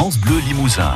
[0.00, 0.94] France Bleu Limousin.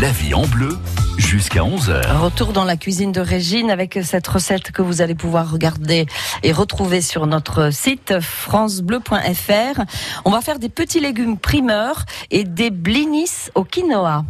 [0.00, 0.78] La vie en bleu
[1.18, 2.16] jusqu'à 11h.
[2.16, 6.06] Retour dans la cuisine de Régine avec cette recette que vous allez pouvoir regarder
[6.42, 9.82] et retrouver sur notre site francebleu.fr.
[10.24, 14.24] On va faire des petits légumes primeurs et des blinis au quinoa.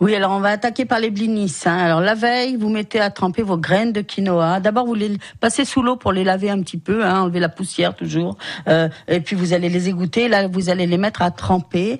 [0.00, 1.54] Oui, alors on va attaquer par les blinis.
[1.66, 1.76] Hein.
[1.76, 4.60] Alors la veille, vous mettez à tremper vos graines de quinoa.
[4.60, 7.50] D'abord, vous les passez sous l'eau pour les laver un petit peu, hein, enlever la
[7.50, 8.38] poussière toujours.
[8.68, 10.28] Euh, et puis vous allez les égoutter.
[10.28, 11.98] Là, vous allez les mettre à tremper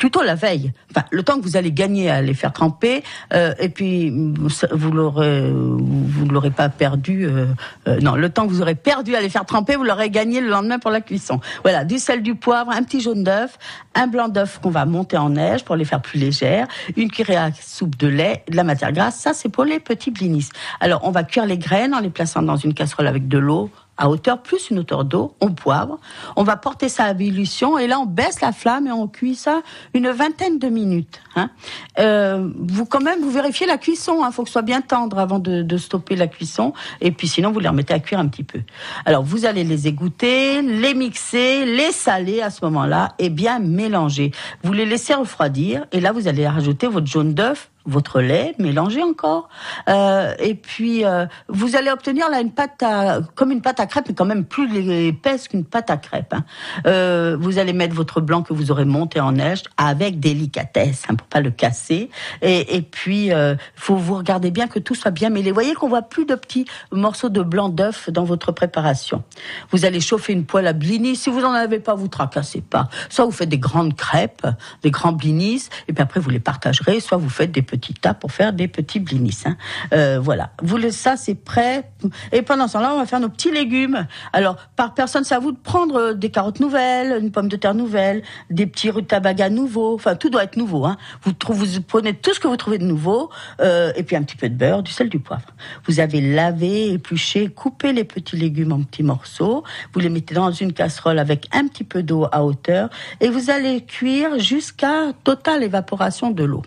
[0.00, 0.72] plutôt la veille.
[0.90, 3.04] Enfin, le temps que vous allez gagner à les faire tremper,
[3.34, 7.26] euh, et puis vous l'aurez, vous ne l'aurez pas perdu.
[7.26, 7.46] Euh,
[7.86, 10.40] euh, non, le temps que vous aurez perdu à les faire tremper, vous l'aurez gagné
[10.40, 11.38] le lendemain pour la cuisson.
[11.62, 13.58] Voilà, du sel, du poivre, un petit jaune d'œuf,
[13.94, 17.42] un blanc d'œuf qu'on va monter en neige pour les faire plus légères, une cuillère
[17.42, 19.16] à soupe de lait, de la matière grasse.
[19.16, 20.48] Ça, c'est pour les petits blinis.
[20.80, 23.70] Alors, on va cuire les graines en les plaçant dans une casserole avec de l'eau,
[24.00, 25.98] à hauteur plus une hauteur d'eau, on poivre,
[26.34, 29.34] on va porter ça à ébullition et là on baisse la flamme et on cuit
[29.34, 29.60] ça
[29.94, 31.20] une vingtaine de minutes.
[31.36, 31.50] Hein.
[31.98, 34.80] Euh, vous quand même vous vérifiez la cuisson, il hein, faut que ce soit bien
[34.80, 38.18] tendre avant de, de, stopper la cuisson et puis sinon vous les remettez à cuire
[38.18, 38.60] un petit peu.
[39.04, 44.32] Alors vous allez les égoutter, les mixer, les saler à ce moment-là et bien mélanger.
[44.62, 49.02] Vous les laissez refroidir et là vous allez rajouter votre jaune d'œuf votre lait, mélangez
[49.02, 49.48] encore,
[49.88, 53.86] euh, et puis euh, vous allez obtenir là une pâte à, comme une pâte à
[53.86, 54.68] crêpes, mais quand même plus
[55.06, 56.34] épaisse qu'une pâte à crêpes.
[56.34, 56.44] Hein.
[56.86, 61.14] Euh, vous allez mettre votre blanc que vous aurez monté en neige avec délicatesse, hein,
[61.14, 62.10] pour pas le casser,
[62.42, 65.50] et, et puis euh, faut vous regarder bien que tout soit bien mêlé.
[65.50, 69.22] Vous voyez qu'on voit plus de petits morceaux de blanc d'œuf dans votre préparation.
[69.70, 71.16] Vous allez chauffer une poêle à blinis.
[71.16, 72.88] Si vous en avez pas, vous tracassez pas.
[73.08, 74.46] Soit vous faites des grandes crêpes,
[74.82, 77.00] des grands blinis, et puis après vous les partagerez.
[77.00, 79.42] Soit vous faites des petits tas pour faire des petits blinis.
[79.46, 79.56] Hein.
[79.92, 80.50] Euh, voilà.
[80.62, 81.90] Vous le ça c'est prêt.
[82.32, 84.06] Et pendant ce temps-là, on va faire nos petits légumes.
[84.32, 87.56] Alors par personne, c'est à vous de prendre euh, des carottes nouvelles, une pomme de
[87.56, 89.94] terre nouvelle, des petits rutabagas nouveaux.
[89.94, 90.84] Enfin, tout doit être nouveau.
[90.84, 90.96] Hein.
[91.22, 94.36] Vous, vous prenez tout ce que vous trouvez de nouveau, euh, et puis un petit
[94.36, 95.46] peu de beurre, du sel, du poivre.
[95.86, 99.64] Vous avez lavé, épluché, coupé les petits légumes en petits morceaux.
[99.92, 102.88] Vous les mettez dans une casserole avec un petit peu d'eau à hauteur,
[103.20, 106.62] et vous allez cuire jusqu'à totale évaporation de l'eau.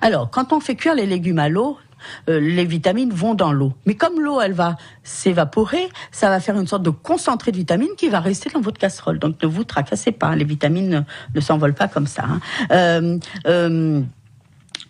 [0.00, 1.78] Alors, quand on fait cuire les légumes à l'eau,
[2.28, 3.72] euh, les vitamines vont dans l'eau.
[3.86, 7.94] Mais comme l'eau, elle va s'évaporer, ça va faire une sorte de concentré de vitamines
[7.96, 9.18] qui va rester dans votre casserole.
[9.18, 12.24] Donc ne vous tracassez pas, les vitamines ne, s'envolent pas comme ça.
[12.24, 12.40] Hein.
[12.70, 14.02] Euh, euh,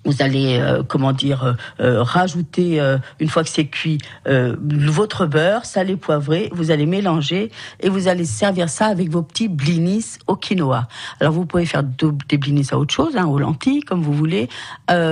[0.05, 2.81] vous allez, euh, comment dire, euh, euh, rajouter,
[3.21, 7.51] une fois que c'est cuit, votre beurre salé poivré, vous allez mélanger
[7.81, 10.89] et vous allez servir ça avec vos petits blinis au quinoa.
[11.21, 14.49] Alors vous pouvez faire des blinis à autre chose, hein, aux lentilles, comme vous voulez.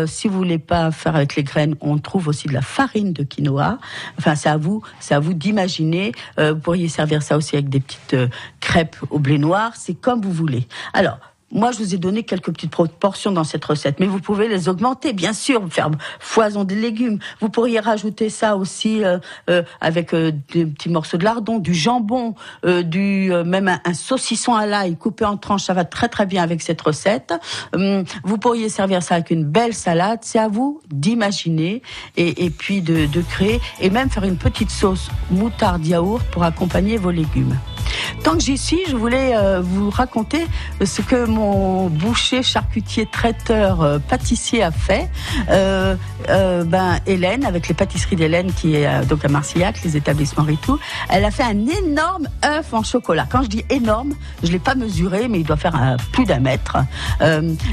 [0.06, 3.22] si vous voulez pas faire avec les graines, on trouve aussi de la farine de
[3.22, 3.78] quinoa.
[4.18, 6.12] Enfin, c'est à vous, c'est à vous d'imaginer.
[6.38, 8.16] vous pourriez servir ça aussi avec des petites
[8.60, 9.72] crêpes au blé noir.
[9.76, 10.66] C'est comme vous voulez.
[10.92, 11.18] Alors,
[11.52, 14.70] moi, je vous ai donné quelques petites proportions dans cette recette, mais vous pouvez les
[14.70, 17.18] augmenter, bien sûr, faire foison des légumes.
[17.40, 19.18] Vous pourriez rajouter ça aussi euh,
[19.50, 24.66] euh, avec euh, des petits morceaux de lardon, du jambon, du même un, saucisson à
[24.66, 25.64] l'ail coupé en tranches.
[25.64, 27.34] Ça va très très bien avec cette recette.
[27.74, 30.20] Hum, vous pourriez servir ça avec une belle salade.
[30.22, 31.82] C'est à vous d'imaginer
[32.16, 36.96] et, puis de, de créer et même faire une petite sauce moutarde yaourt pour accompagner
[36.96, 37.58] vos légumes.
[38.24, 40.46] Tant que j'y suis, je voulais vous raconter
[40.82, 41.41] ce que mon
[41.88, 45.08] boucher, charcutier, traiteur, euh, pâtissier a fait.
[45.50, 45.96] Euh,
[46.64, 51.24] ben, Hélène, avec les pâtisseries d'Hélène, qui est donc à Marcillac, les établissements Ritou, elle
[51.24, 53.26] a fait un énorme œuf en chocolat.
[53.28, 56.78] Quand je dis énorme, je l'ai pas mesuré, mais il doit faire plus d'un mètre.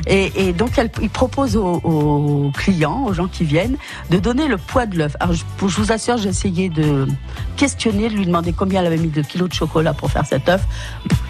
[0.08, 3.78] Et, donc, elle, il propose aux, clients, aux gens qui viennent,
[4.10, 5.16] de donner le poids de l'œuf.
[5.32, 7.08] Je, je vous assure, j'ai essayé de
[7.56, 10.50] questionner, de lui demander combien elle avait mis de kilos de chocolat pour faire cet
[10.50, 10.66] œuf.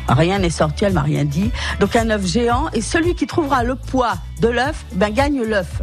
[0.09, 1.51] Rien n'est sorti, elle m'a rien dit.
[1.79, 5.81] Donc un œuf géant et celui qui trouvera le poids de l'œuf, ben gagne l'œuf.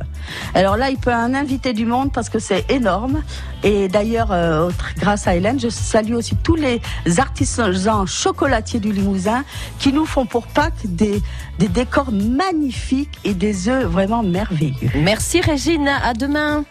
[0.54, 3.22] Alors là, il peut en inviter du monde parce que c'est énorme.
[3.62, 6.81] Et d'ailleurs, euh, grâce à Hélène, je salue aussi tous les
[7.19, 9.44] artisans chocolatiers du Limousin
[9.78, 11.22] qui nous font pour Pâques des,
[11.58, 14.90] des décors magnifiques et des œufs vraiment merveilleux.
[14.96, 16.64] Merci Régine, à demain.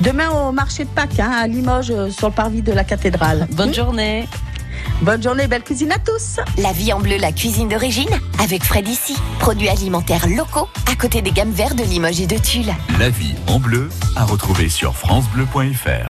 [0.00, 3.46] Demain au marché de Pâques, hein, à Limoges, euh, sur le parvis de la cathédrale.
[3.52, 4.28] Bonne hmm journée.
[5.02, 6.38] Bonne journée, belle cuisine à tous.
[6.58, 8.08] La vie en bleu, la cuisine d'origine,
[8.42, 9.16] avec Fred ici.
[9.38, 12.72] Produits alimentaires locaux, à côté des gammes vertes de Limoges et de Tulle.
[12.98, 16.02] La vie en bleu, à retrouver sur FranceBleu.fr.